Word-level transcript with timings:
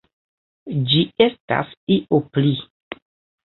Ĝi 0.93 1.03
estas 1.27 1.77
io 1.99 2.23
pli. 2.33 2.59